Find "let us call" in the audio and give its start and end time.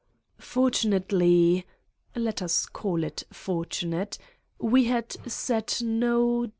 2.15-3.03